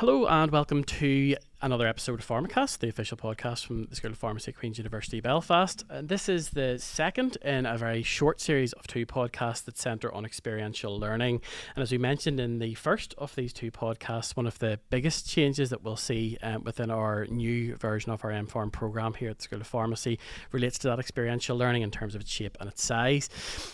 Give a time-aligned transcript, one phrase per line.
[0.00, 4.18] Hello and welcome to another episode of Pharmacast, the official podcast from the School of
[4.18, 5.86] Pharmacy at Queen's University Belfast.
[5.88, 10.12] And this is the second in a very short series of two podcasts that centre
[10.12, 11.40] on experiential learning.
[11.74, 15.30] And as we mentioned in the first of these two podcasts, one of the biggest
[15.30, 19.38] changes that we'll see um, within our new version of our MPharm programme here at
[19.38, 20.18] the School of Pharmacy
[20.52, 23.30] relates to that experiential learning in terms of its shape and its size.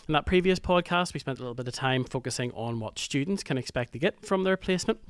[0.06, 3.42] In that previous podcast, we spent a little bit of time focusing on what students
[3.42, 5.00] can expect to get from their placement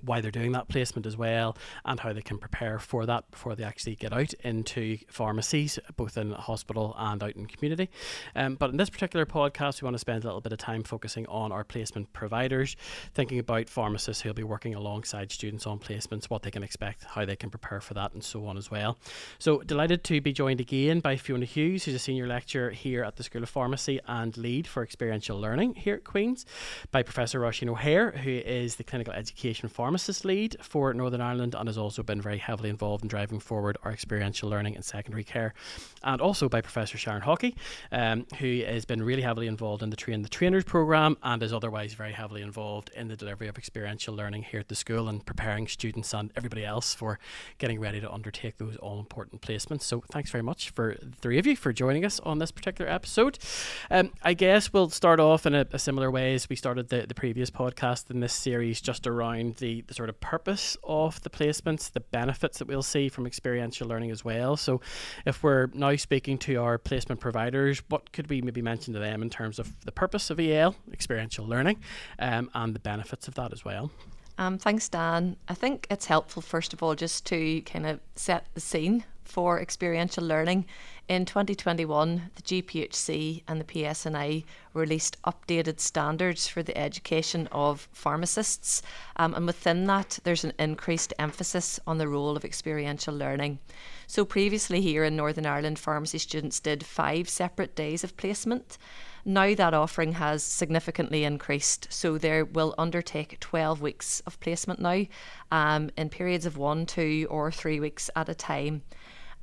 [0.00, 3.54] why they're doing that placement as well and how they can prepare for that before
[3.54, 7.90] they actually get out into pharmacies both in hospital and out in community.
[8.34, 10.84] Um, but in this particular podcast we want to spend a little bit of time
[10.84, 12.76] focusing on our placement providers
[13.12, 17.26] thinking about pharmacists who'll be working alongside students on placements what they can expect how
[17.26, 18.98] they can prepare for that and so on as well.
[19.38, 23.16] So delighted to be joined again by Fiona Hughes who's a senior lecturer here at
[23.16, 26.46] the School of Pharmacy and lead for experiential learning here at Queen's
[26.90, 31.68] by Professor Roisin O'Hare who is the clinical education pharmacist lead for Northern Ireland and
[31.68, 35.52] has also been very heavily involved in driving forward our experiential learning in secondary care.
[36.04, 37.56] And also by Professor Sharon Haughey,
[37.90, 41.52] um, who has been really heavily involved in the Train the Trainers programme and is
[41.52, 45.26] otherwise very heavily involved in the delivery of experiential learning here at the school and
[45.26, 47.18] preparing students and everybody else for
[47.58, 49.82] getting ready to undertake those all important placements.
[49.82, 52.88] So thanks very much for the three of you for joining us on this particular
[52.88, 53.38] episode.
[53.90, 57.06] Um, I guess we'll start off in a, a similar way as we started the,
[57.08, 61.30] the previous podcast in this series, just around the, the sort of purpose of the
[61.30, 64.58] placements, the benefits that we'll see from experiential learning as well.
[64.58, 64.82] So,
[65.24, 69.22] if we're now speaking to our placement providers, what could we maybe mention to them
[69.22, 71.80] in terms of the purpose of EL, experiential learning,
[72.18, 73.90] um, and the benefits of that as well?
[74.36, 75.36] Um, thanks, Dan.
[75.48, 79.62] I think it's helpful, first of all, just to kind of set the scene for
[79.62, 80.66] experiential learning.
[81.06, 88.80] In 2021, the GPHC and the PSNI released updated standards for the education of pharmacists,
[89.16, 93.58] um, and within that, there's an increased emphasis on the role of experiential learning.
[94.06, 98.78] So, previously here in Northern Ireland, pharmacy students did five separate days of placement.
[99.26, 105.04] Now that offering has significantly increased, so they will undertake 12 weeks of placement now
[105.52, 108.82] um, in periods of one, two, or three weeks at a time.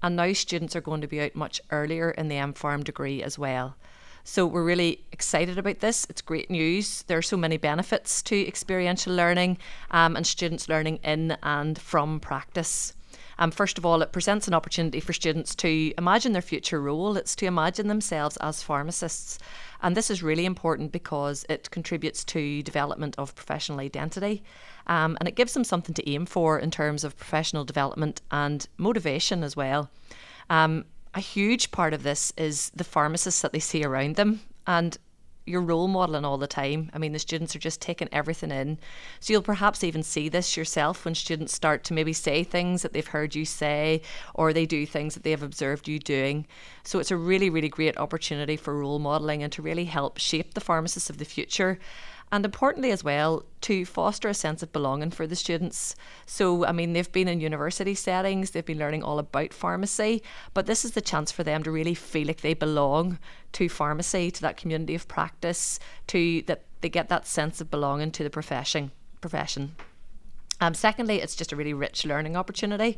[0.04, 3.38] And now students are going to be out much earlier in the MPharm degree as
[3.38, 3.76] well.
[4.24, 6.06] So we're really excited about this.
[6.10, 7.04] It's great news.
[7.04, 9.58] There are so many benefits to experiential learning
[9.90, 12.94] um, and students learning in and from practice.
[13.40, 17.18] Um, first of all, it presents an opportunity for students to imagine their future role.
[17.18, 19.40] It's to imagine themselves as pharmacists.
[19.82, 24.44] And this is really important because it contributes to development of professional identity
[24.88, 28.68] um, and it gives them something to aim for in terms of professional development and
[28.78, 29.90] motivation as well.
[30.50, 34.98] Um, a huge part of this is the pharmacists that they see around them and
[35.46, 36.90] you're role modeling all the time.
[36.94, 38.78] I mean, the students are just taking everything in.
[39.20, 42.94] So you'll perhaps even see this yourself when students start to maybe say things that
[42.94, 44.02] they've heard you say
[44.36, 46.46] or they do things that they have observed you doing.
[46.84, 50.54] So it's a really, really great opportunity for role modeling and to really help shape
[50.54, 51.80] the pharmacists of the future
[52.32, 55.96] and importantly as well to foster a sense of belonging for the students.
[56.26, 60.66] So i mean they've been in university settings they've been learning all about pharmacy but
[60.66, 63.20] this is the chance for them to really feel like they belong
[63.54, 68.12] to pharmacy to that community of practice to that they get that sense of belonging
[68.12, 69.76] to the profession profession.
[70.60, 72.98] Um, secondly it's just a really rich learning opportunity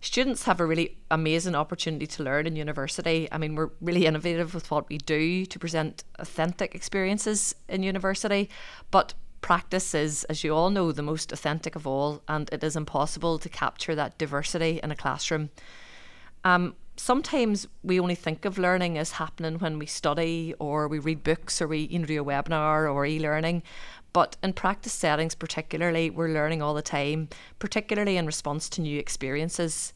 [0.00, 3.28] students have a really amazing opportunity to learn in university.
[3.32, 8.50] I mean, we're really innovative with what we do to present authentic experiences in university,
[8.90, 12.76] but practice is, as you all know, the most authentic of all, and it is
[12.76, 15.50] impossible to capture that diversity in a classroom.
[16.44, 21.22] Um, sometimes we only think of learning as happening when we study or we read
[21.22, 23.62] books or we you know, do a webinar or e-learning
[24.12, 28.98] but in practice settings, particularly, we're learning all the time, particularly in response to new
[28.98, 29.92] experiences.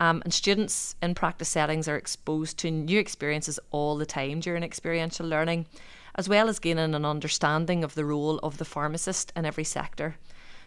[0.00, 4.62] Um, and students in practice settings are exposed to new experiences all the time during
[4.62, 5.66] experiential learning,
[6.14, 10.16] as well as gaining an understanding of the role of the pharmacist in every sector.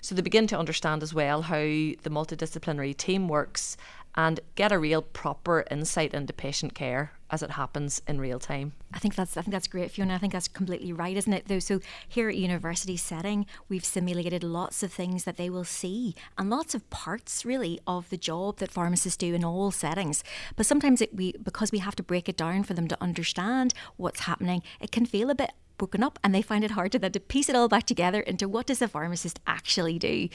[0.01, 3.77] So they begin to understand as well how the multidisciplinary team works
[4.17, 8.73] and get a real proper insight into patient care as it happens in real time.
[8.93, 10.15] I think that's I think that's great, Fiona.
[10.15, 11.47] I think that's completely right, isn't it?
[11.47, 16.15] Though, so here at university setting, we've simulated lots of things that they will see
[16.37, 20.23] and lots of parts really of the job that pharmacists do in all settings.
[20.55, 23.73] But sometimes it, we because we have to break it down for them to understand
[23.97, 27.00] what's happening, it can feel a bit broken up and they find it hard to
[27.00, 30.29] then to piece it all back together into what does a pharmacist actually do.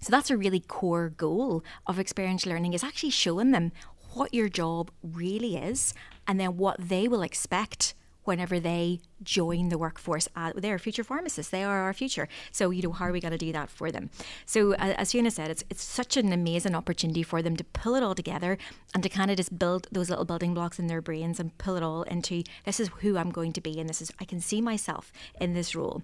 [0.00, 3.72] So that's a really core goal of experiential learning is actually showing them
[4.14, 5.94] what your job really is
[6.26, 7.94] and then what they will expect
[8.28, 10.28] whenever they join the workforce.
[10.36, 12.28] Uh, they're future pharmacists, they are our future.
[12.52, 14.10] So, you know, how are we going to do that for them?
[14.46, 17.94] So, uh, as Fiona said, it's, it's such an amazing opportunity for them to pull
[17.96, 18.58] it all together
[18.94, 21.76] and to kind of just build those little building blocks in their brains and pull
[21.76, 24.40] it all into this is who I'm going to be and this is, I can
[24.40, 26.02] see myself in this role.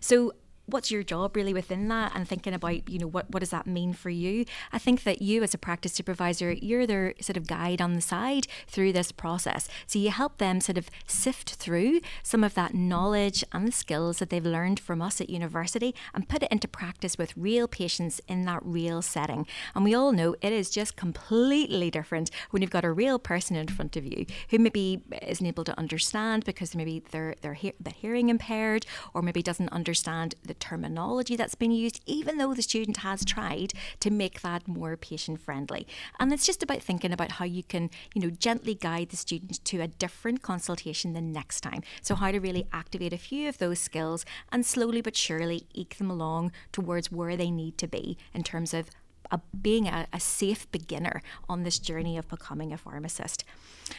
[0.00, 0.32] So
[0.72, 3.66] what's your job really within that and thinking about you know what what does that
[3.66, 4.44] mean for you?
[4.72, 8.00] I think that you as a practice supervisor you're their sort of guide on the
[8.00, 9.68] side through this process.
[9.86, 14.18] So you help them sort of sift through some of that knowledge and the skills
[14.18, 18.20] that they've learned from us at university and put it into practice with real patients
[18.28, 19.46] in that real setting.
[19.74, 23.56] And we all know it is just completely different when you've got a real person
[23.56, 27.74] in front of you who maybe isn't able to understand because maybe they're they're, he-
[27.80, 32.62] they're hearing impaired or maybe doesn't understand the terminology that's been used, even though the
[32.62, 35.86] student has tried to make that more patient friendly.
[36.18, 39.64] And it's just about thinking about how you can, you know, gently guide the student
[39.64, 41.82] to a different consultation the next time.
[42.02, 45.98] So, how to really activate a few of those skills and slowly but surely eke
[45.98, 48.90] them along towards where they need to be in terms of
[49.30, 53.44] a, being a, a safe beginner on this journey of becoming a pharmacist.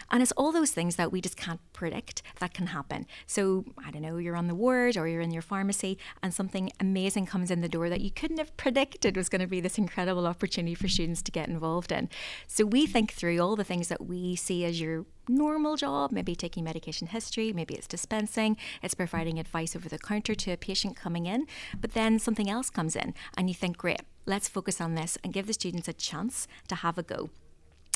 [0.09, 3.05] And it's all those things that we just can't predict that can happen.
[3.27, 6.71] So, I don't know, you're on the ward or you're in your pharmacy and something
[6.79, 9.77] amazing comes in the door that you couldn't have predicted was going to be this
[9.77, 12.09] incredible opportunity for students to get involved in.
[12.47, 16.35] So, we think through all the things that we see as your normal job, maybe
[16.35, 20.95] taking medication history, maybe it's dispensing, it's providing advice over the counter to a patient
[20.95, 21.45] coming in,
[21.79, 25.33] but then something else comes in and you think, great, let's focus on this and
[25.33, 27.29] give the students a chance to have a go.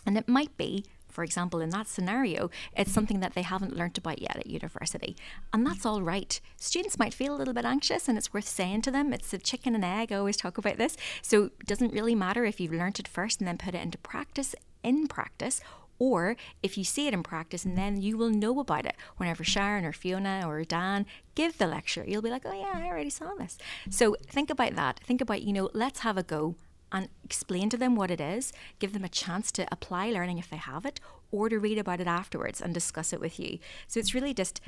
[0.06, 0.86] And it might be
[1.16, 5.16] for example, in that scenario, it's something that they haven't learnt about yet at university.
[5.54, 6.42] And that's all right.
[6.58, 9.38] Students might feel a little bit anxious, and it's worth saying to them it's a
[9.38, 10.12] chicken and egg.
[10.12, 10.98] I always talk about this.
[11.22, 13.98] So it doesn't really matter if you've learnt it first and then put it into
[13.98, 15.62] practice in practice
[16.00, 19.44] or if you see it in practice and then you will know about it whenever
[19.44, 21.06] Sharon or Fiona or Dan
[21.36, 22.04] give the lecture.
[22.08, 23.58] You'll be like, oh, yeah, I already saw this.
[23.90, 25.00] So think about that.
[25.04, 26.56] Think about, you know, let's have a go
[26.92, 30.50] and explain to them what it is, give them a chance to apply learning if
[30.50, 31.00] they have it,
[31.32, 33.60] or to read about it afterwards and discuss it with you.
[33.88, 34.62] So it's really just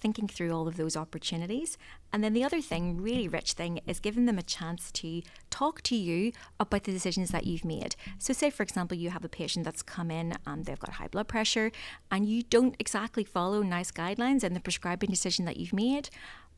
[0.00, 1.76] thinking through all of those opportunities.
[2.12, 5.82] And then the other thing, really rich thing, is giving them a chance to talk
[5.82, 7.96] to you about the decisions that you've made.
[8.18, 11.08] So, say for example, you have a patient that's come in and they've got high
[11.08, 11.70] blood pressure,
[12.10, 16.10] and you don't exactly follow NICE guidelines in the prescribing decision that you've made.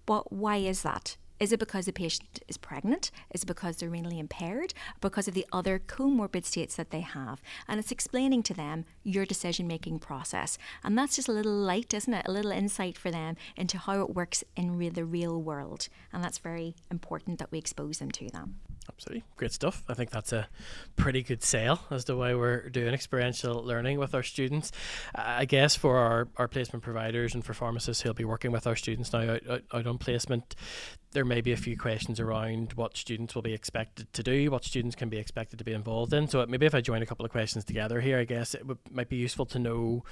[0.07, 1.17] But why is that?
[1.43, 3.11] Is it because the patient is pregnant?
[3.33, 4.75] Is it because they're renally impaired?
[5.01, 7.43] Because of the other comorbid states that they have?
[7.67, 10.57] And it's explaining to them your decision making process.
[10.85, 12.29] And that's just a little light, isn't it?
[12.29, 15.89] A little insight for them into how it works in re- the real world.
[16.13, 18.49] And that's very important that we expose them to that.
[18.89, 19.25] Absolutely.
[19.37, 19.85] Great stuff.
[19.89, 20.49] I think that's a
[20.97, 24.73] pretty good sale as to why we're doing experiential learning with our students.
[25.15, 28.77] I guess for our, our placement providers and for pharmacists who'll be working with our
[28.77, 30.57] students now out, out, out on placement,
[31.13, 34.65] there may be a few questions around what students will be expected to do, what
[34.65, 36.27] students can be expected to be involved in.
[36.27, 39.09] So maybe if I join a couple of questions together here, I guess it might
[39.09, 40.05] be useful to know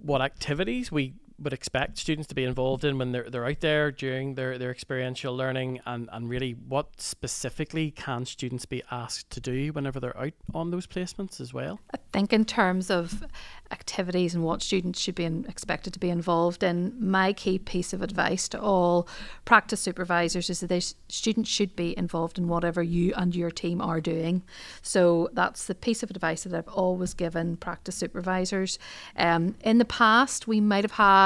[0.00, 3.90] what activities we would expect students to be involved in when they're, they're out there
[3.90, 9.40] during their, their experiential learning and, and really what specifically can students be asked to
[9.40, 11.78] do whenever they're out on those placements as well?
[11.94, 13.24] I think in terms of
[13.70, 17.92] activities and what students should be in, expected to be involved in, my key piece
[17.92, 19.08] of advice to all
[19.44, 23.80] practice supervisors is that they, students should be involved in whatever you and your team
[23.82, 24.42] are doing.
[24.82, 28.78] So that's the piece of advice that I've always given practice supervisors.
[29.16, 31.25] Um, in the past, we might have had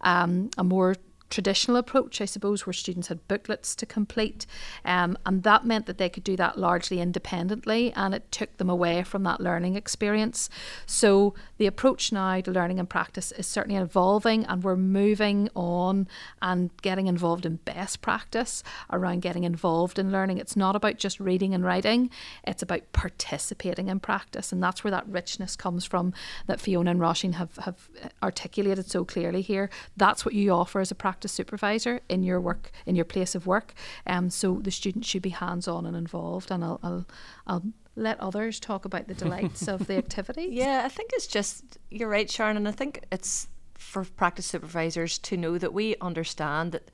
[0.00, 0.94] um, a more
[1.30, 4.46] traditional approach, I suppose, where students had booklets to complete.
[4.84, 8.70] Um, and that meant that they could do that largely independently and it took them
[8.70, 10.48] away from that learning experience.
[10.86, 16.08] So the approach now to learning and practice is certainly evolving and we're moving on
[16.40, 20.38] and getting involved in best practice around getting involved in learning.
[20.38, 22.10] It's not about just reading and writing,
[22.46, 24.52] it's about participating in practice.
[24.52, 26.14] And that's where that richness comes from
[26.46, 27.88] that Fiona and Roisin have, have
[28.22, 29.68] articulated so clearly here.
[29.96, 33.34] That's what you offer as a practice practice supervisor in your work in your place
[33.34, 33.74] of work.
[34.06, 37.06] Um, so the student should be hands on and involved, and I'll, I'll,
[37.44, 37.62] I'll
[37.96, 40.48] let others talk about the delights of the activity.
[40.52, 45.18] Yeah, I think it's just you're right, Sharon, and I think it's for practice supervisors
[45.18, 46.88] to know that we understand that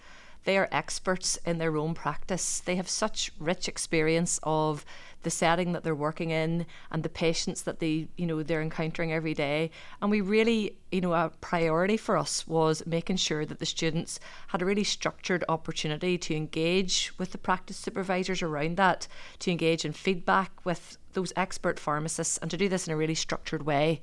[0.44, 2.60] they are experts in their own practice.
[2.60, 4.86] They have such rich experience of
[5.24, 9.12] the setting that they're working in and the patients that they you know they're encountering
[9.12, 9.70] every day.
[10.00, 14.20] And we really you know a priority for us was making sure that the students
[14.48, 19.08] had a really structured opportunity to engage with the practice supervisors around that
[19.40, 23.14] to engage in feedback with those expert pharmacists and to do this in a really
[23.14, 24.00] structured way.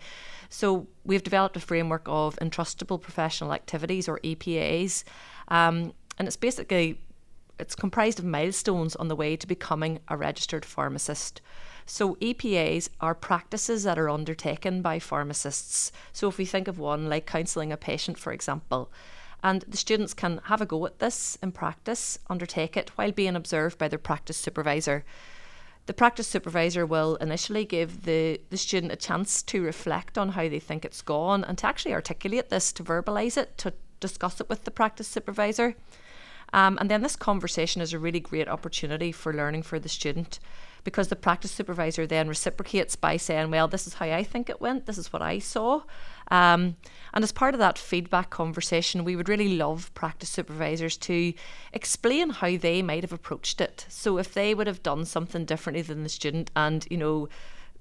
[0.50, 5.04] So we've developed a framework of entrustable professional activities or EPAs
[5.48, 7.00] um, and it's basically
[7.62, 11.39] it's comprised of milestones on the way to becoming a registered pharmacist.
[11.86, 15.91] So, EPAs are practices that are undertaken by pharmacists.
[16.12, 18.91] So, if we think of one like counselling a patient, for example,
[19.44, 23.36] and the students can have a go at this in practice, undertake it while being
[23.36, 25.03] observed by their practice supervisor.
[25.88, 30.48] The practice supervisor will initially give the, the student a chance to reflect on how
[30.48, 34.50] they think it's gone and to actually articulate this, to verbalise it, to discuss it
[34.50, 35.75] with the practice supervisor.
[36.53, 40.39] Um, and then this conversation is a really great opportunity for learning for the student
[40.84, 44.62] because the practice supervisor then reciprocates by saying, Well, this is how I think it
[44.62, 45.81] went, this is what I saw.
[46.29, 46.77] Um,
[47.13, 51.34] and as part of that feedback conversation, we would really love practice supervisors to
[51.74, 53.86] explain how they might have approached it.
[53.89, 57.27] So if they would have done something differently than the student and, you know,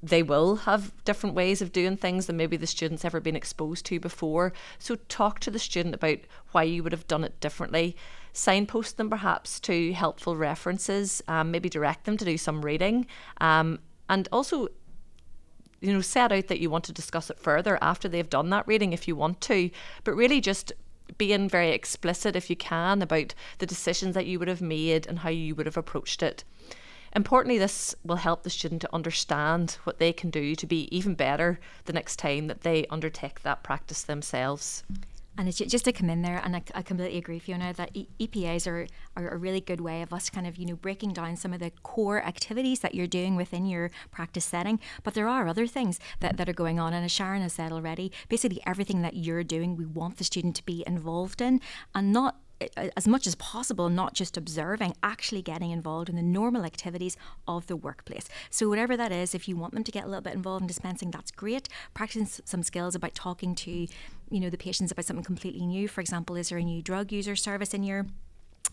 [0.02, 3.84] they will have different ways of doing things than maybe the student's ever been exposed
[3.86, 4.52] to before.
[4.78, 6.18] So talk to the student about
[6.52, 7.96] why you would have done it differently
[8.32, 13.06] signpost them perhaps to helpful references, um, maybe direct them to do some reading,
[13.40, 14.68] um, and also
[15.80, 18.66] you know set out that you want to discuss it further after they've done that
[18.66, 19.70] reading if you want to
[20.04, 20.72] but really just
[21.16, 25.20] being very explicit if you can about the decisions that you would have made and
[25.20, 26.44] how you would have approached it
[27.14, 31.14] Importantly, this will help the student to understand what they can do to be even
[31.14, 34.84] better the next time that they undertake that practice themselves.
[35.40, 38.66] And just to come in there, and I, I completely agree, Fiona, that e- EPAs
[38.66, 41.54] are, are a really good way of us kind of, you know, breaking down some
[41.54, 44.78] of the core activities that you're doing within your practice setting.
[45.02, 46.92] But there are other things that, that are going on.
[46.92, 50.56] And as Sharon has said already, basically everything that you're doing, we want the student
[50.56, 51.62] to be involved in
[51.94, 52.36] and not
[52.96, 57.16] as much as possible, not just observing, actually getting involved in the normal activities
[57.48, 58.28] of the workplace.
[58.50, 60.66] So, whatever that is, if you want them to get a little bit involved in
[60.66, 61.68] dispensing, that's great.
[61.94, 63.86] Practicing some skills about talking to,
[64.30, 65.88] you know, the patients about something completely new.
[65.88, 68.06] For example, is there a new drug user service in your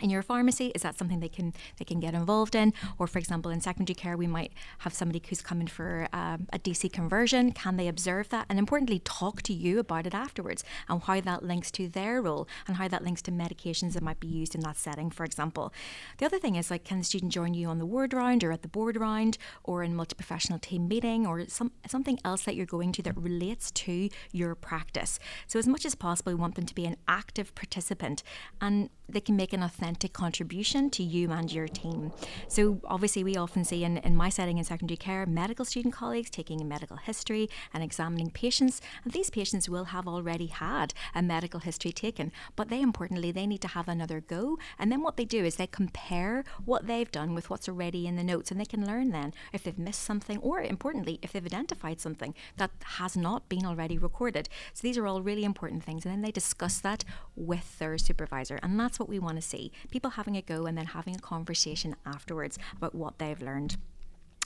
[0.01, 0.71] in your pharmacy?
[0.75, 2.73] Is that something they can they can get involved in?
[2.99, 6.59] Or for example in secondary care we might have somebody who's coming for um, a
[6.59, 7.51] dc conversion.
[7.51, 8.45] Can they observe that?
[8.49, 12.47] And importantly talk to you about it afterwards and how that links to their role
[12.67, 15.73] and how that links to medications that might be used in that setting for example.
[16.17, 18.51] The other thing is like can the student join you on the ward round or
[18.51, 22.65] at the board round or in multi-professional team meeting or some something else that you're
[22.65, 25.19] going to that relates to your practice?
[25.47, 28.23] So as much as possible we want them to be an active participant
[28.61, 32.11] and they can make an authentic contribution to you and your team.
[32.47, 36.29] So, obviously, we often see in, in my setting in secondary care medical student colleagues
[36.29, 41.21] taking a medical history and examining patients, and these patients will have already had a
[41.21, 44.57] medical history taken, but they importantly they need to have another go.
[44.79, 48.15] And then what they do is they compare what they've done with what's already in
[48.15, 51.45] the notes, and they can learn then if they've missed something, or importantly, if they've
[51.45, 54.49] identified something that has not been already recorded.
[54.73, 57.03] So, these are all really important things, and then they discuss that
[57.35, 60.77] with their supervisor, and that's what we want to see people having a go and
[60.77, 63.77] then having a conversation afterwards about what they've learned.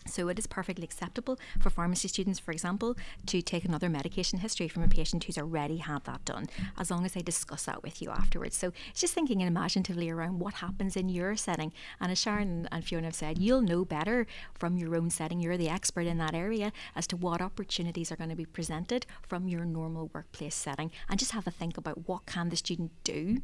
[0.08, 2.98] So it is perfectly acceptable for pharmacy students, for example,
[3.28, 7.06] to take another medication history from a patient who's already had that done, as long
[7.06, 8.58] as they discuss that with you afterwards.
[8.58, 11.72] So it's just thinking imaginatively around what happens in your setting.
[12.00, 15.40] And as Sharon and Fiona have said, you'll know better from your own setting.
[15.40, 19.06] You're the expert in that area as to what opportunities are going to be presented
[19.28, 22.92] from your normal workplace setting, and just have a think about what can the student
[23.04, 23.38] do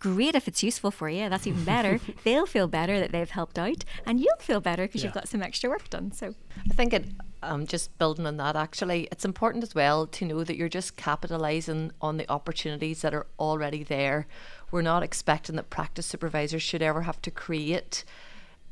[0.00, 1.28] great if it's useful for you.
[1.28, 2.00] That's even better.
[2.24, 5.08] They'll feel better that they've helped out, and you'll feel better because yeah.
[5.08, 6.10] you've got some extra work done.
[6.10, 6.34] So
[6.68, 7.06] I think it.
[7.42, 10.98] Um, just building on that, actually, it's important as well to know that you're just
[10.98, 14.26] capitalising on the opportunities that are already there.
[14.70, 18.04] We're not expecting that practice supervisors should ever have to create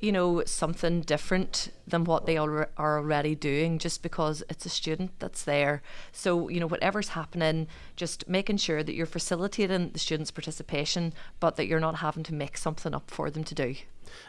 [0.01, 5.13] you know, something different than what they are already doing just because it's a student
[5.19, 5.83] that's there.
[6.13, 11.57] So, you know, whatever's happening, just making sure that you're facilitating the students' participation, but
[11.57, 13.75] that you're not having to make something up for them to do.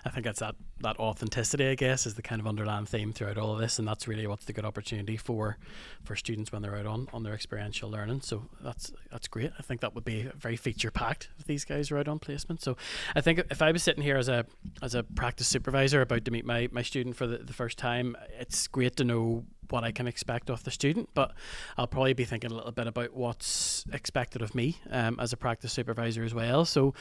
[0.06, 3.38] I think that's that that authenticity, I guess, is the kind of underlying theme throughout
[3.38, 5.58] all of this, and that's really what's the good opportunity for
[6.04, 8.22] for students when they're out on, on their experiential learning.
[8.22, 9.52] So that's that's great.
[9.58, 12.62] I think that would be very feature packed if these guys are out on placement.
[12.62, 12.78] So
[13.16, 14.46] I think if I was sitting here as a
[14.82, 18.16] as a practice supervisor about to meet my, my student for the, the first time,
[18.40, 21.34] it's great to know what I can expect of the student, but
[21.78, 25.38] I'll probably be thinking a little bit about what's expected of me um, as a
[25.38, 26.64] practice supervisor as well.
[26.64, 26.94] So,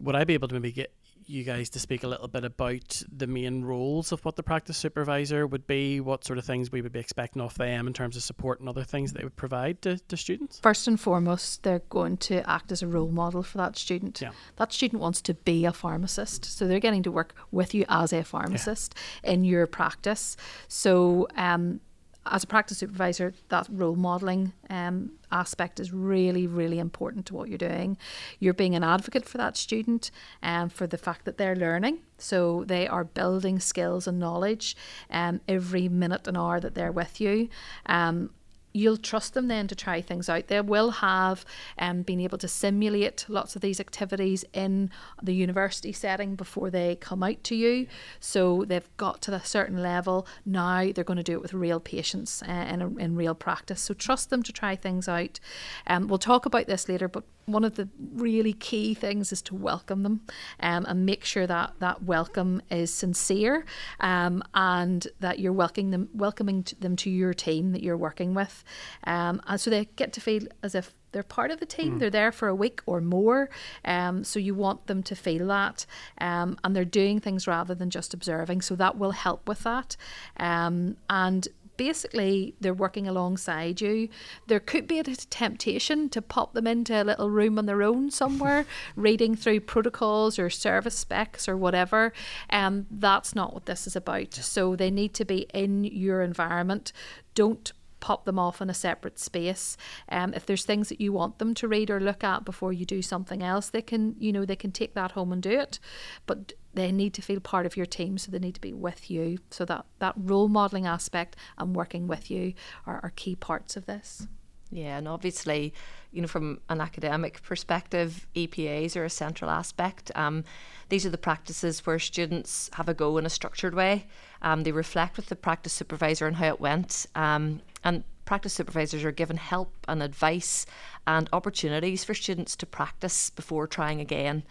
[0.00, 0.92] would I be able to maybe get
[1.28, 4.76] you guys to speak a little bit about the main roles of what the practice
[4.76, 8.16] supervisor would be, what sort of things we would be expecting off them in terms
[8.16, 10.60] of support and other things they would provide to, to students?
[10.60, 14.20] First and foremost, they're going to act as a role model for that student.
[14.20, 14.32] Yeah.
[14.56, 18.12] That student wants to be a pharmacist, so they're getting to work with you as
[18.12, 19.30] a pharmacist yeah.
[19.30, 20.36] in your practice.
[20.68, 21.80] So, um,
[22.26, 27.48] as a practice supervisor, that role modelling um, aspect is really, really important to what
[27.48, 27.96] you're doing.
[28.38, 30.10] You're being an advocate for that student
[30.42, 31.98] and um, for the fact that they're learning.
[32.18, 34.76] So they are building skills and knowledge
[35.10, 37.48] um, every minute and hour that they're with you.
[37.86, 38.30] Um,
[38.74, 40.48] you'll trust them then to try things out.
[40.48, 41.46] They will have
[41.78, 44.90] um, been able to simulate lots of these activities in
[45.22, 47.86] the university setting before they come out to you.
[48.18, 50.26] So they've got to a certain level.
[50.44, 53.80] Now they're going to do it with real patients uh, and in real practice.
[53.80, 55.38] So trust them to try things out.
[55.86, 59.54] Um, we'll talk about this later, but one of the really key things is to
[59.54, 60.20] welcome them
[60.60, 63.64] um, and make sure that that welcome is sincere
[64.00, 69.14] um, and that you're welcoming them welcoming them to your team that you're working with
[69.14, 71.96] um, and so they get to feel as if they're part of the team.
[71.96, 71.98] Mm.
[72.00, 73.48] They're there for a week or more.
[73.84, 75.86] Um, so you want them to feel that.
[76.18, 78.62] Um, and they're doing things rather than just observing.
[78.62, 79.96] So that will help with that.
[80.38, 84.08] Um, and basically they're working alongside you.
[84.46, 88.10] There could be a temptation to pop them into a little room on their own
[88.10, 88.66] somewhere,
[88.96, 92.12] reading through protocols or service specs or whatever.
[92.50, 94.34] Um, that's not what this is about.
[94.34, 96.92] So they need to be in your environment.
[97.34, 97.72] Don't
[98.04, 99.78] pop them off in a separate space.
[100.10, 102.84] Um, if there's things that you want them to read or look at before you
[102.84, 105.78] do something else, they can, you know, they can take that home and do it.
[106.26, 109.10] But they need to feel part of your team, so they need to be with
[109.10, 109.38] you.
[109.48, 112.52] So that that role modeling aspect and working with you
[112.86, 114.28] are, are key parts of this.
[114.74, 115.72] Yeah, and obviously,
[116.10, 120.10] you know, from an academic perspective, EPAs are a central aspect.
[120.16, 120.42] Um,
[120.88, 124.06] these are the practices where students have a go in a structured way.
[124.42, 127.06] Um, they reflect with the practice supervisor on how it went.
[127.14, 130.66] Um, and practice supervisors are given help and advice
[131.06, 134.42] and opportunities for students to practice before trying again.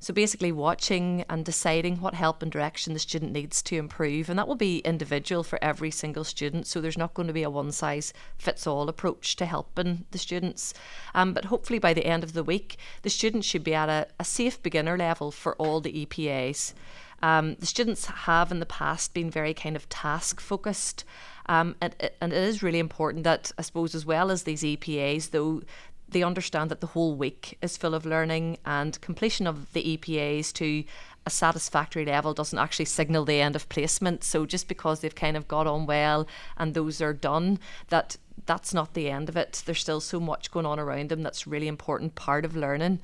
[0.00, 4.38] So basically, watching and deciding what help and direction the student needs to improve, and
[4.38, 6.66] that will be individual for every single student.
[6.66, 10.18] So there's not going to be a one size fits all approach to helping the
[10.18, 10.74] students.
[11.14, 14.06] Um, but hopefully, by the end of the week, the students should be at a,
[14.20, 16.74] a safe beginner level for all the EPAs.
[17.20, 21.04] Um, the students have in the past been very kind of task focused.
[21.46, 25.30] Um, and, and it is really important that, I suppose, as well as these EPAs,
[25.30, 25.62] though,
[26.08, 30.52] they understand that the whole week is full of learning and completion of the EPAs
[30.54, 30.84] to
[31.26, 34.24] a satisfactory level doesn't actually signal the end of placement.
[34.24, 38.16] So just because they've kind of got on well and those are done, that
[38.46, 39.62] that's not the end of it.
[39.66, 43.00] There's still so much going on around them that's really important part of learning.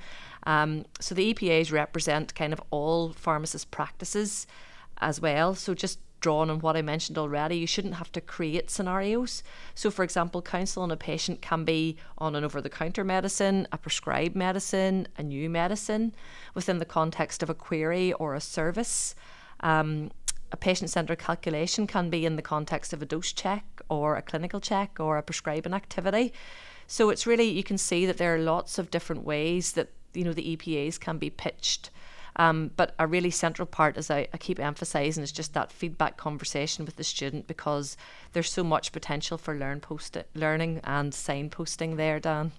[0.47, 4.47] Um, so the EPAs represent kind of all pharmacist practices
[4.99, 5.53] as well.
[5.53, 9.43] So just drawn on what I mentioned already, you shouldn't have to create scenarios.
[9.75, 13.67] So, for example, counsel on a patient can be on an over the counter medicine,
[13.71, 16.15] a prescribed medicine, a new medicine
[16.55, 19.13] within the context of a query or a service.
[19.59, 20.09] Um,
[20.51, 24.23] a patient centred calculation can be in the context of a dose check or a
[24.23, 26.33] clinical check or a prescribing activity.
[26.87, 30.23] So it's really you can see that there are lots of different ways that you
[30.23, 31.91] know the EPAs can be pitched
[32.35, 36.17] um, but a really central part, as I, I keep emphasising, is just that feedback
[36.17, 37.97] conversation with the student because
[38.33, 42.51] there's so much potential for learn post learning and signposting there, Dan.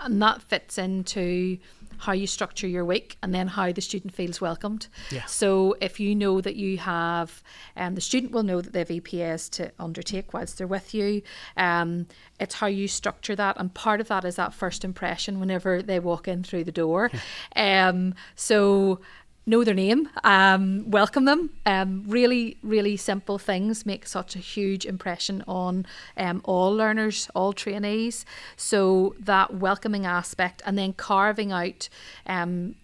[0.00, 1.58] And that fits into
[2.00, 4.88] how you structure your week and then how the student feels welcomed.
[5.10, 5.24] Yeah.
[5.26, 7.42] So if you know that you have,
[7.76, 11.20] um, the student will know that they have EPAs to undertake whilst they're with you.
[11.58, 12.06] Um,
[12.38, 16.00] it's how you structure that, and part of that is that first impression whenever they
[16.00, 17.10] walk in through the door.
[17.54, 19.00] um, so
[19.46, 21.50] know their name, um, welcome them.
[21.66, 27.52] Um, really, really simple things make such a huge impression on um, all learners, all
[27.52, 28.24] trainees.
[28.56, 31.88] So that welcoming aspect, and then carving out
[32.26, 32.76] um,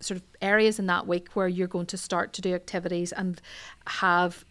[0.00, 3.40] sort of areas in that week where you're going to start to do activities and
[3.86, 4.44] have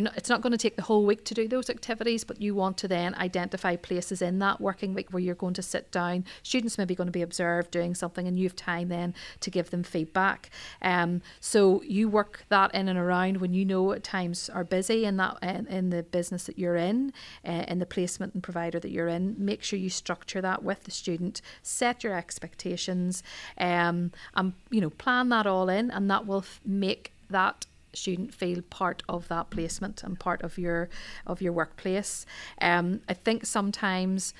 [0.00, 2.54] not, it's not going to take the whole week to do those activities, but you
[2.54, 6.24] want to then identify places in that working week where you're going to sit down.
[6.42, 9.50] Students may be going to be observed doing something, and you have time then to
[9.50, 10.50] give them feedback.
[10.80, 15.04] Um, so you work that in and around when you know at times are busy
[15.04, 17.12] in that in, in the business that you're in,
[17.46, 19.34] uh, in the placement and provider that you're in.
[19.38, 21.42] Make sure you structure that with the student.
[21.62, 23.22] Set your expectations,
[23.58, 28.34] um, and you know plan that all in, and that will f- make that student
[28.34, 30.88] feel part of that placement and part of your
[31.26, 32.26] of your workplace.
[32.60, 34.34] Um, I think sometimes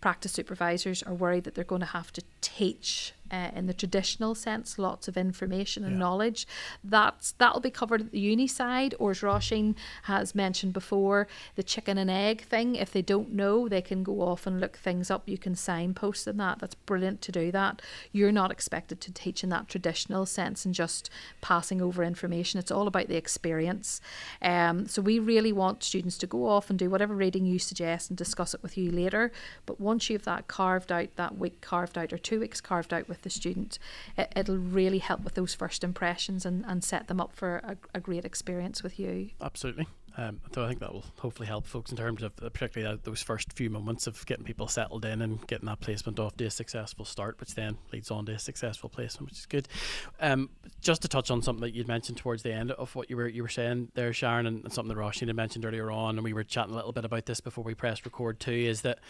[0.00, 4.34] practice supervisors are worried that they're going to have to teach uh, in the traditional
[4.34, 5.98] sense, lots of information and yeah.
[5.98, 6.46] knowledge.
[6.82, 11.62] That's that'll be covered at the uni side, or as Roisin has mentioned before, the
[11.62, 12.76] chicken and egg thing.
[12.76, 15.28] If they don't know, they can go off and look things up.
[15.28, 16.58] You can signpost in that.
[16.58, 17.82] That's brilliant to do that.
[18.12, 21.10] You're not expected to teach in that traditional sense and just
[21.40, 22.58] passing over information.
[22.60, 24.00] It's all about the experience.
[24.42, 28.10] Um, so we really want students to go off and do whatever reading you suggest
[28.10, 29.32] and discuss it with you later.
[29.64, 32.92] But once you have that carved out, that week carved out, or two weeks carved
[32.92, 33.78] out with the student,
[34.16, 37.76] it, will really help with those first impressions and, and set them up for a,
[37.94, 39.30] a great experience with you.
[39.40, 39.86] Absolutely.
[40.18, 43.20] Um, so I think that will hopefully help folks in terms of uh, particularly those
[43.20, 46.50] first few moments of getting people settled in and getting that placement off to a
[46.50, 49.68] successful start, which then leads on to a successful placement, which is good.
[50.18, 50.48] Um,
[50.80, 53.28] just to touch on something that you'd mentioned towards the end of what you were
[53.28, 56.24] you were saying there, Sharon, and, and something that Roisin had mentioned earlier on, and
[56.24, 59.00] we were chatting a little bit about this before we pressed record too, is that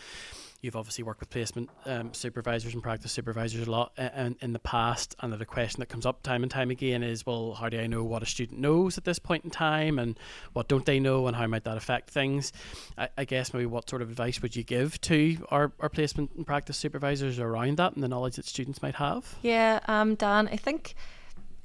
[0.63, 4.59] you've obviously worked with placement um, supervisors and practice supervisors a lot in, in the
[4.59, 7.79] past, and the question that comes up time and time again is, well, how do
[7.79, 10.19] I know what a student knows at this point in time, and
[10.53, 12.53] what don't they know, and how might that affect things?
[12.97, 16.33] I, I guess maybe what sort of advice would you give to our, our placement
[16.37, 19.35] and practice supervisors around that and the knowledge that students might have?
[19.43, 20.95] Yeah, um, Dan, I think,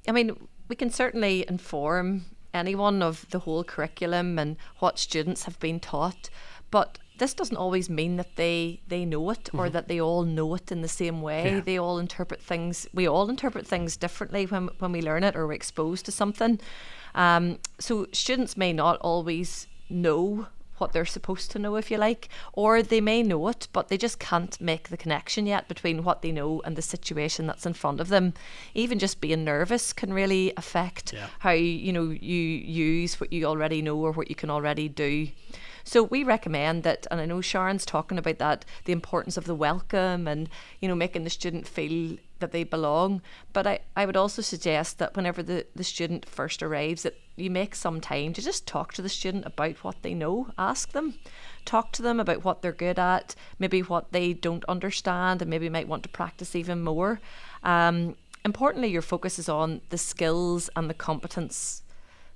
[0.08, 5.60] I mean, we can certainly inform anyone of the whole curriculum and what students have
[5.60, 6.30] been taught,
[6.69, 9.73] but this doesn't always mean that they they know it or mm-hmm.
[9.73, 11.43] that they all know it in the same way.
[11.43, 11.60] Yeah.
[11.60, 12.88] They all interpret things.
[12.95, 16.60] We all interpret things differently when when we learn it or we're exposed to something.
[17.13, 20.47] Um, so students may not always know
[20.79, 23.97] what they're supposed to know, if you like, or they may know it, but they
[23.97, 27.73] just can't make the connection yet between what they know and the situation that's in
[27.73, 28.34] front of them.
[28.73, 31.27] Even just being nervous can really affect yeah.
[31.38, 32.41] how you know you
[32.89, 35.27] use what you already know or what you can already do.
[35.83, 39.55] So we recommend that, and I know Sharon's talking about that, the importance of the
[39.55, 43.21] welcome and, you know, making the student feel that they belong.
[43.53, 47.49] But I, I would also suggest that whenever the, the student first arrives, that you
[47.49, 50.51] make some time to just talk to the student about what they know.
[50.57, 51.15] Ask them.
[51.65, 55.69] Talk to them about what they're good at, maybe what they don't understand, and maybe
[55.69, 57.19] might want to practice even more.
[57.63, 61.83] Um, importantly, your focus is on the skills and the competence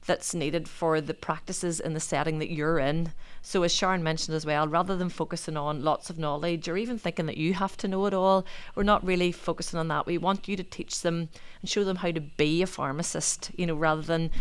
[0.06, 3.12] that's needed for the practices in the setting that you're in.
[3.42, 6.98] So, as Sharon mentioned as well, rather than focusing on lots of knowledge or even
[6.98, 10.06] thinking that you have to know it all, we're not really focusing on that.
[10.06, 11.30] We want you to teach them
[11.62, 14.32] and show them how to be a pharmacist, you know, rather than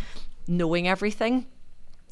[0.47, 1.47] knowing everything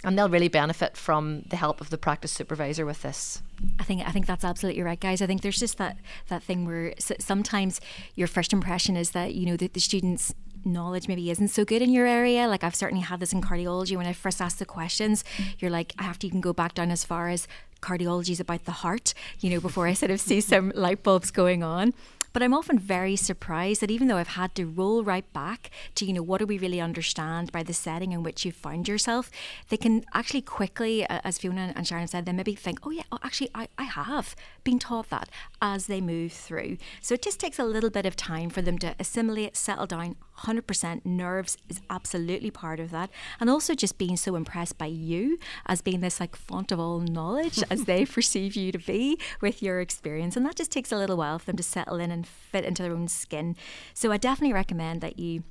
[0.05, 3.43] and they'll really benefit from the help of the practice supervisor with this.
[3.79, 5.23] I think I think that's absolutely right, guys.
[5.23, 5.97] I think there's just that
[6.29, 7.81] that thing where sometimes
[8.15, 11.83] your first impression is that you know the, the students knowledge maybe isn't so good
[11.83, 12.47] in your area.
[12.49, 13.97] Like I've certainly had this in cardiology.
[13.97, 15.25] When I first asked the questions,
[15.59, 17.49] you're like, I have to even go back down as far as
[17.81, 21.31] cardiology is about the heart, you know, before I sort of see some light bulbs
[21.31, 21.93] going on.
[22.33, 26.05] But I'm often very surprised that even though I've had to roll right back to,
[26.05, 29.31] you know, what do we really understand by the setting in which you found yourself,
[29.69, 33.19] they can actually quickly, as Fiona and Sharon said, they maybe think, oh, yeah, oh,
[33.23, 35.29] actually, I, I have been taught that
[35.61, 36.79] as they move through.
[37.01, 40.17] So it just takes a little bit of time for them to assimilate, settle down.
[40.39, 43.11] 100% nerves is absolutely part of that.
[43.39, 47.01] And also just being so impressed by you as being this like font of all
[47.01, 50.37] knowledge as they perceive you to be with your experience.
[50.37, 52.83] And that just takes a little while for them to settle in and fit into
[52.83, 53.57] their own skin.
[53.95, 55.43] So I definitely recommend that you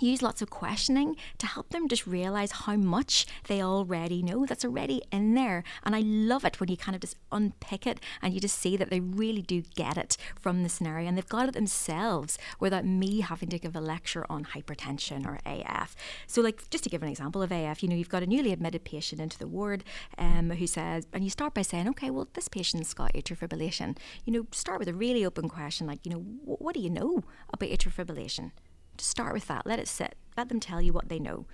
[0.00, 4.64] use lots of questioning to help them just realize how much they already know that's
[4.64, 5.62] already in there.
[5.84, 8.76] And I love it when you kind of just unpick it and you just see
[8.76, 12.84] that they really do get it from the scenario and they've got it themselves without
[12.84, 15.94] me having to give a lecture on hypertension or AF.
[16.26, 18.52] So, like, just to give an example of AF, you know, you've got a newly
[18.52, 19.84] admitted patient into the ward
[20.18, 23.96] um, who says, and you start by saying, okay, well, this patient's got atrial fibrillation.
[24.24, 27.22] You know, start with a really open question like, you know, what do you know
[27.52, 28.52] about atrial fibrillation?
[28.98, 29.66] To start with that.
[29.66, 30.16] Let it sit.
[30.36, 31.46] Let them tell you what they know.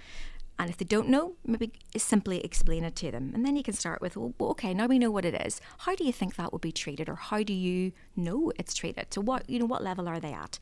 [0.60, 3.32] And if they don't know, maybe simply explain it to them.
[3.34, 5.58] And then you can start with, well, okay, now we know what it is.
[5.78, 7.08] How do you think that will be treated?
[7.08, 9.06] Or how do you know it's treated?
[9.14, 10.58] So what, you know, what level are they at?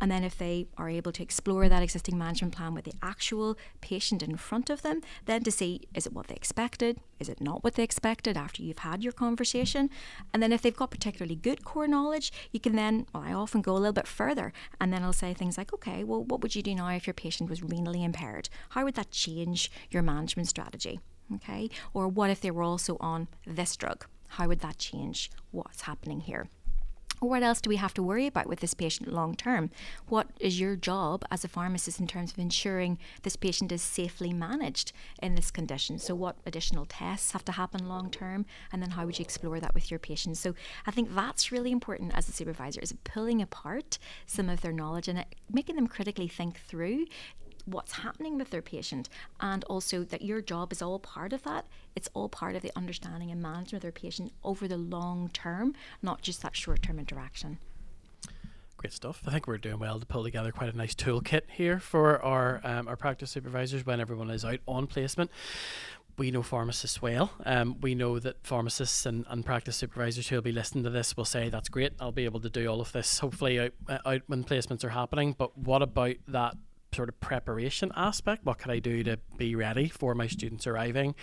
[0.00, 3.58] And then if they are able to explore that existing management plan with the actual
[3.82, 6.98] patient in front of them, then to see, is it what they expected?
[7.20, 9.90] Is it not what they expected after you've had your conversation?
[10.32, 13.60] And then if they've got particularly good core knowledge, you can then, well, I often
[13.60, 14.54] go a little bit further.
[14.80, 17.12] And then I'll say things like, okay, well, what would you do now if your
[17.12, 18.48] patient was renally impaired?
[18.70, 19.33] How would that change?
[19.34, 21.00] Change your management strategy?
[21.34, 21.70] Okay.
[21.92, 24.06] Or what if they were also on this drug?
[24.28, 26.48] How would that change what's happening here?
[27.20, 29.70] Or what else do we have to worry about with this patient long term?
[30.08, 34.32] What is your job as a pharmacist in terms of ensuring this patient is safely
[34.32, 34.92] managed
[35.22, 35.98] in this condition?
[35.98, 38.44] So, what additional tests have to happen long term?
[38.72, 40.36] And then, how would you explore that with your patient?
[40.36, 40.54] So,
[40.86, 45.08] I think that's really important as a supervisor is pulling apart some of their knowledge
[45.08, 47.06] and uh, making them critically think through
[47.66, 49.08] what's happening with their patient
[49.40, 52.72] and also that your job is all part of that it's all part of the
[52.76, 56.98] understanding and management of their patient over the long term not just that short term
[56.98, 57.58] interaction
[58.76, 59.22] Great stuff.
[59.26, 62.60] I think we're doing well to pull together quite a nice toolkit here for our
[62.64, 65.30] um, our practice supervisors when everyone is out on placement
[66.16, 67.32] we know pharmacists well.
[67.44, 71.16] Um, we know that pharmacists and, and practice supervisors who will be listening to this
[71.16, 73.98] will say, that's great, I'll be able to do all of this hopefully out, uh,
[74.06, 75.34] out when placements are happening.
[75.36, 76.54] But what about that
[76.94, 78.44] sort of preparation aspect.
[78.44, 81.14] What could I do to be ready for my students arriving?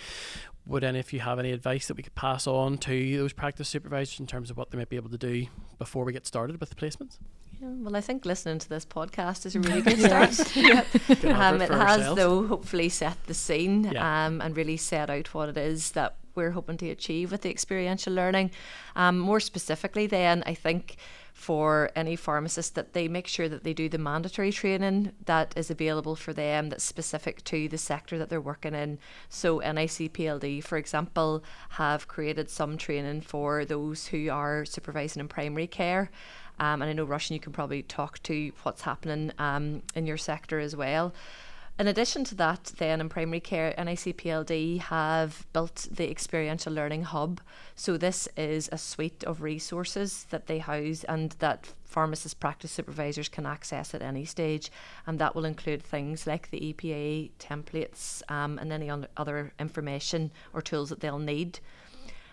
[0.66, 3.68] Would any of you have any advice that we could pass on to those practice
[3.68, 5.46] supervisors in terms of what they might be able to do
[5.78, 7.18] before we get started with the placements?
[7.60, 10.56] Yeah, well, I think listening to this podcast is a really good start.
[10.56, 10.86] yep.
[11.24, 12.16] um, it has, ourselves.
[12.16, 14.26] though, hopefully set the scene yeah.
[14.26, 17.50] um, and really set out what it is that we're hoping to achieve with the
[17.50, 18.50] experiential learning.
[18.96, 20.96] Um, more specifically, then, I think
[21.42, 25.72] for any pharmacist that they make sure that they do the mandatory training that is
[25.72, 28.96] available for them that's specific to the sector that they're working in.
[29.28, 35.66] So NICPLD, for example, have created some training for those who are supervising in primary
[35.66, 36.12] care.
[36.60, 40.18] Um, and I know, Roisin, you can probably talk to what's happening um, in your
[40.18, 41.12] sector as well.
[41.78, 47.40] In addition to that, then in primary care, NICPLD have built the Experiential Learning Hub.
[47.74, 53.28] So, this is a suite of resources that they house and that pharmacist practice supervisors
[53.28, 54.70] can access at any stage.
[55.06, 60.60] And that will include things like the EPA templates um, and any other information or
[60.60, 61.58] tools that they'll need.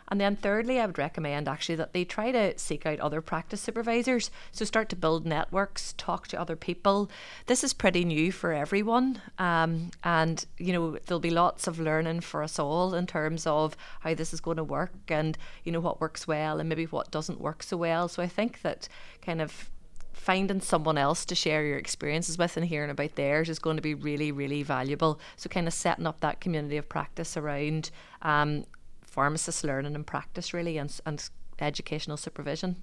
[0.10, 3.62] And then thirdly, I would recommend actually that they try to seek out other practice
[3.62, 4.32] supervisors.
[4.52, 7.10] So start to build networks, talk to other people.
[7.46, 9.22] This is pretty new for everyone.
[9.38, 13.78] Um, and, you know, there'll be lots of learning for us all in terms of
[14.02, 17.12] how this is going to work and, you know, what works well and maybe what
[17.12, 18.08] doesn't work so well.
[18.08, 18.90] So I think that
[19.22, 19.70] kind of
[20.20, 23.82] finding someone else to share your experiences with and hearing about theirs is going to
[23.82, 25.20] be really, really valuable.
[25.38, 27.90] So, kind of setting up that community of practice around
[28.22, 28.66] um,
[29.10, 32.78] pharmacist learning and practice really and, and educational supervision.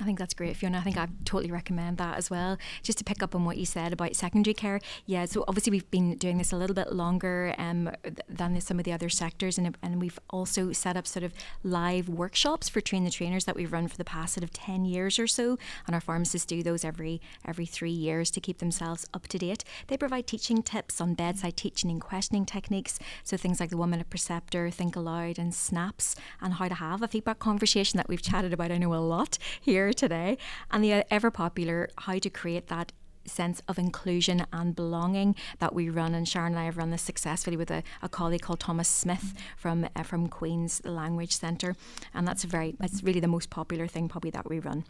[0.00, 0.78] I think that's great, Fiona.
[0.78, 2.58] I think I totally recommend that as well.
[2.82, 5.24] Just to pick up on what you said about secondary care, yeah.
[5.24, 7.90] So obviously we've been doing this a little bit longer um,
[8.28, 12.08] than some of the other sectors, and and we've also set up sort of live
[12.08, 15.18] workshops for train the trainers that we've run for the past sort of ten years
[15.18, 19.28] or so, and our pharmacists do those every every three years to keep themselves up
[19.28, 19.64] to date.
[19.86, 23.90] They provide teaching tips on bedside teaching and questioning techniques, so things like the one
[23.90, 28.22] minute preceptor, think aloud, and SNAPPS, and how to have a feedback conversation that we've
[28.22, 28.72] chatted about.
[28.72, 30.38] I know a lot here here today,
[30.70, 32.92] and the ever popular How to Create That
[33.26, 36.14] sense of inclusion and belonging that we run.
[36.14, 39.34] And Sharon and I have run this successfully with a, a colleague called Thomas Smith
[39.56, 41.76] from uh, from Queen's Language Centre,
[42.14, 44.84] and that's a very that's really the most popular thing probably that we run.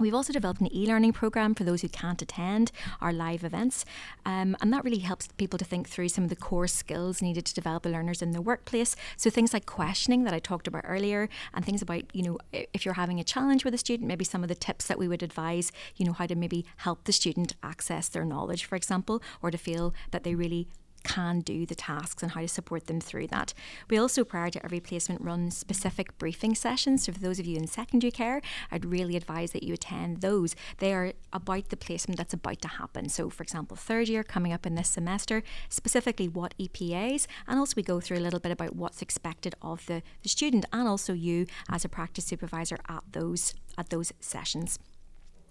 [0.00, 3.84] We've also developed an e learning program for those who can't attend our live events,
[4.24, 7.44] um, and that really helps people to think through some of the core skills needed
[7.46, 8.94] to develop the learners in the workplace.
[9.16, 12.84] So, things like questioning that I talked about earlier, and things about, you know, if
[12.84, 15.22] you're having a challenge with a student, maybe some of the tips that we would
[15.22, 19.50] advise, you know, how to maybe help the student access their knowledge, for example, or
[19.50, 20.68] to feel that they really
[21.04, 23.54] can do the tasks and how to support them through that.
[23.88, 27.04] We also, prior to every placement, run specific briefing sessions.
[27.04, 30.54] So, for those of you in secondary care, I'd really advise that you attend those.
[30.78, 33.08] They are about the placement that's about to happen.
[33.08, 37.74] So, for example, third year coming up in this semester, specifically what EPAs, and also
[37.76, 41.12] we go through a little bit about what's expected of the, the student and also
[41.12, 44.78] you as a practice supervisor at those at those sessions.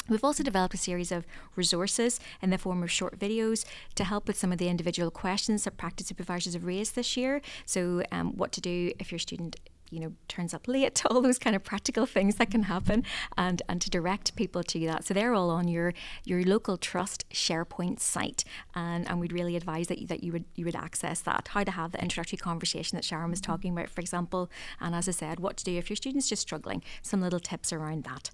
[0.09, 3.65] We've also developed a series of resources in the form of short videos
[3.95, 7.41] to help with some of the individual questions that practice supervisors have raised this year.
[7.65, 9.57] So, um, what to do if your student
[9.89, 13.03] you know turns up late all those kind of practical things that can happen
[13.37, 15.05] and and to direct people to that.
[15.05, 15.93] So they're all on your
[16.23, 18.43] your local trust sharepoint site
[18.75, 21.49] and and we'd really advise that you, that you would you would access that.
[21.49, 24.49] How to have the introductory conversation that Sharon was talking about for example.
[24.79, 26.83] And as I said what to do if your student's just struggling.
[27.01, 28.31] Some little tips around that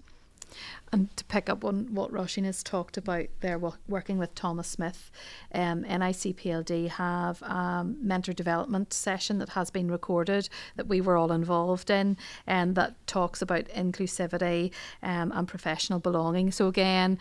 [0.92, 5.10] and to pick up on what Roisin has talked about there, working with Thomas Smith,
[5.52, 11.32] um, NICPLD have a mentor development session that has been recorded that we were all
[11.32, 14.70] involved in, and that talks about inclusivity
[15.02, 16.52] um, and professional belonging.
[16.52, 17.18] So again,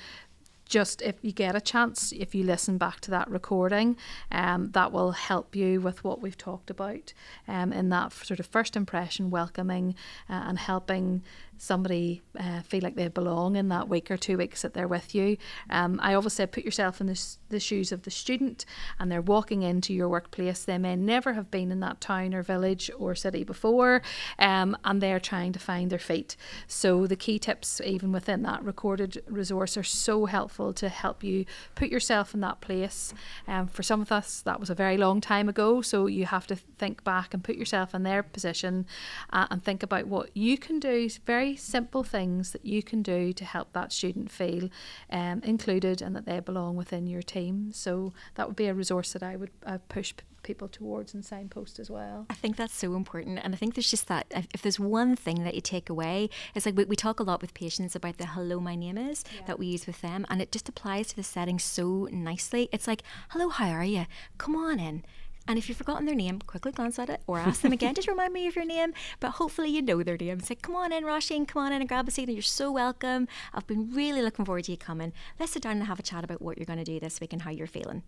[0.65, 3.97] just if you get a chance, if you listen back to that recording,
[4.31, 7.13] um, that will help you with what we've talked about
[7.47, 9.95] um, in that sort of first impression, welcoming
[10.29, 11.21] uh, and helping
[11.63, 15.15] somebody uh, feel like they belong in that week or two weeks that they're with
[15.15, 15.37] you.
[15.69, 18.65] Um, I always say put yourself in the, the shoes of the student
[18.99, 20.65] and they're walking into your workplace.
[20.65, 24.01] They may never have been in that town or village or city before
[24.37, 26.35] um, and they're trying to find their feet.
[26.67, 31.45] So the key tips, even within that recorded resource, are so helpful to help you
[31.75, 33.13] put yourself in that place.
[33.47, 35.81] Um, for some of us, that was a very long time ago.
[35.81, 38.85] So you have to think back and put yourself in their position
[39.31, 41.07] uh, and think about what you can do.
[41.25, 44.69] Very simple things that you can do to help that student feel
[45.09, 47.71] um, included and that they belong within your team.
[47.73, 50.13] So that would be a resource that I would uh, push
[50.43, 52.25] people towards and signpost as well.
[52.29, 53.39] I think that's so important.
[53.41, 56.65] And I think there's just that if there's one thing that you take away, it's
[56.65, 59.45] like we, we talk a lot with patients about the hello, my name is yeah.
[59.47, 60.25] that we use with them.
[60.29, 62.69] And it just applies to the setting so nicely.
[62.71, 64.05] It's like, hello, how are you?
[64.37, 65.03] Come on in.
[65.47, 67.95] And if you've forgotten their name, quickly glance at it or ask them again.
[67.95, 68.93] Just remind me of your name.
[69.19, 70.39] But hopefully you know their name.
[70.39, 72.29] Say, come on in, Roisin, come on in and grab a seat.
[72.29, 73.27] And you're so welcome.
[73.53, 75.11] I've been really looking forward to you coming.
[75.39, 77.33] Let's sit down and have a chat about what you're going to do this week
[77.33, 78.03] and how you're feeling.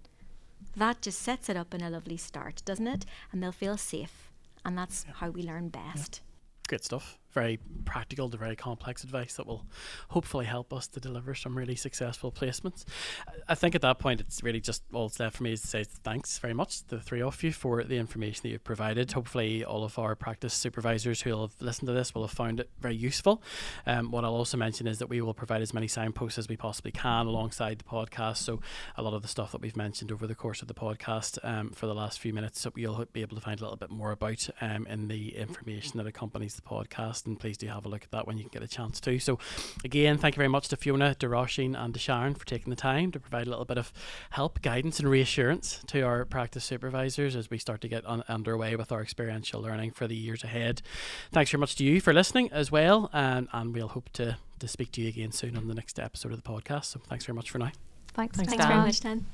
[0.77, 3.05] That just sets it up in a lovely start, doesn't it?
[3.31, 4.31] And they'll feel safe.
[4.63, 5.15] And that's yeah.
[5.17, 6.21] how we learn best.
[6.23, 6.69] Yeah.
[6.69, 9.65] Great stuff very practical to very complex advice that will
[10.09, 12.85] hopefully help us to deliver some really successful placements.
[13.47, 15.67] I think at that point, it's really just all that's left for me is to
[15.67, 19.11] say thanks very much, to the three of you, for the information that you've provided.
[19.11, 22.69] Hopefully, all of our practice supervisors who have listened to this will have found it
[22.79, 23.43] very useful.
[23.85, 26.55] Um, what I'll also mention is that we will provide as many signposts as we
[26.55, 28.37] possibly can alongside the podcast.
[28.37, 28.61] So,
[28.95, 31.71] a lot of the stuff that we've mentioned over the course of the podcast um,
[31.71, 34.49] for the last few minutes, you'll be able to find a little bit more about
[34.61, 38.11] um, in the information that accompanies the podcast and please do have a look at
[38.11, 39.19] that when you can get a chance to.
[39.19, 39.39] So,
[39.83, 42.75] again, thank you very much to Fiona, to Roisin, and to Sharon for taking the
[42.75, 43.91] time to provide a little bit of
[44.31, 48.75] help, guidance, and reassurance to our practice supervisors as we start to get on, underway
[48.75, 50.81] with our experiential learning for the years ahead.
[51.31, 54.67] Thanks very much to you for listening as well, and, and we'll hope to, to
[54.67, 56.85] speak to you again soon on the next episode of the podcast.
[56.85, 57.71] So, thanks very much for now.
[58.13, 59.25] Thanks, thanks, thanks very much, Dan.